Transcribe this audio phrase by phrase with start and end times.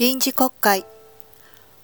[0.00, 0.86] 臨時国会。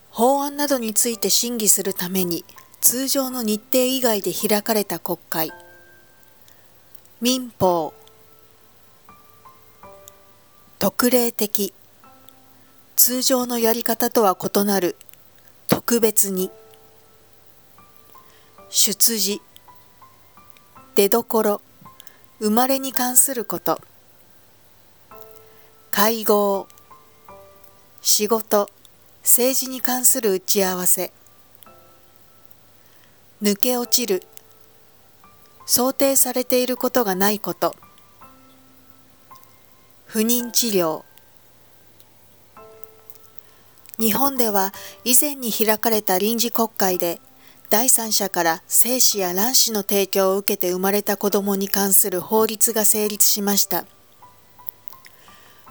[0.08, 2.46] 法案などについて審議するために
[2.80, 5.53] 通常の日程以外で開かれた国会。
[7.21, 7.92] 民法。
[10.79, 11.75] 特例的。
[12.95, 14.96] 通常のやり方とは異なる。
[15.69, 16.51] 特別に。
[18.71, 19.43] 出自。
[20.95, 21.61] 出どころ
[22.39, 23.79] 生まれに関すること。
[25.91, 26.66] 会合。
[28.19, 28.70] 仕事
[29.25, 31.12] 政治に関する打ち合わせ。
[33.43, 34.23] 抜け落ちる。
[35.66, 37.77] 想定されていることがないこと。
[40.07, 41.02] 不妊治療。
[43.98, 44.73] 日本では
[45.05, 47.21] 以前に開かれた臨時国会で
[47.69, 53.85] 第三者から精子や卵子の提供を受けて生まれた子供に関する法律が成立しました。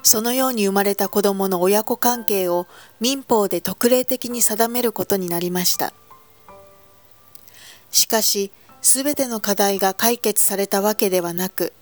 [0.06, 2.68] そのように生まれた子供の親子関係を
[3.00, 5.94] 民法で特例的に定めることになりました。
[7.90, 8.52] しかし、
[8.84, 11.74] すべての課題が解決されたわけではなく、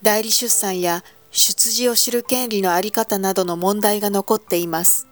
[0.00, 5.08] 代理出産や出自を知る権利のあり方などの問題が残っています。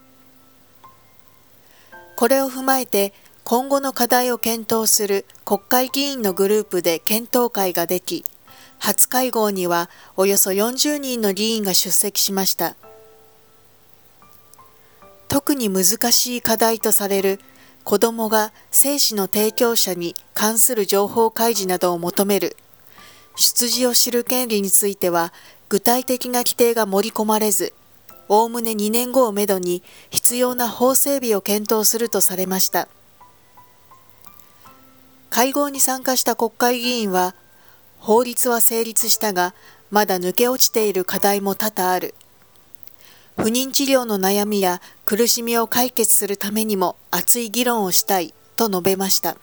[2.15, 8.25] これを踏まえて、今後の課題を検討する国会議員のグループで検討会ができ、
[8.79, 12.77] 初会合にはおよそ40人の議員が出席しました。
[15.29, 17.41] 特に難しい課題とされる
[17.85, 22.57] 子どもが精子の提供者に関する情報開示などを求める
[23.39, 25.33] 出自を知る権利については
[25.69, 27.73] 具体的な規定が盛り込まれず、
[28.29, 32.89] おおむね2年後をめどに必要な法整備を検討するとされました。
[35.31, 37.35] 会合に参加した国会議員は、
[37.99, 39.55] 法律は成立したが、
[39.91, 42.15] まだ抜け落ちている課題も多々ある。
[43.37, 49.37] 不妊治療の悩みや苦しみを解決するためにも熱い議論をしたいと述べました。